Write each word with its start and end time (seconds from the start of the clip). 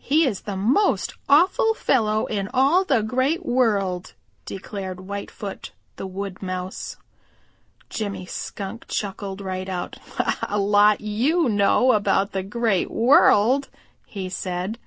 "He 0.00 0.26
is 0.26 0.40
the 0.40 0.56
most 0.56 1.14
awful 1.28 1.72
fellow 1.72 2.26
in 2.26 2.48
all 2.52 2.82
the 2.84 3.00
Great 3.00 3.46
World," 3.46 4.12
declared 4.44 4.98
Whitefoot 4.98 5.70
the 5.94 6.04
Wood 6.04 6.42
Mouse. 6.42 6.96
Jimmy 7.88 8.26
Skunk 8.26 8.88
chuckled 8.88 9.40
right 9.40 9.68
out. 9.68 9.96
"A 10.42 10.58
lot 10.58 11.00
you 11.00 11.48
know 11.48 11.92
about 11.92 12.32
the 12.32 12.42
Great 12.42 12.90
World," 12.90 13.68
he 14.04 14.28
said. 14.28 14.80